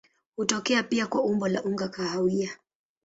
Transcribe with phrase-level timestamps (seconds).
[0.35, 2.57] Hutokea pia kwa umbo la unga kahawia.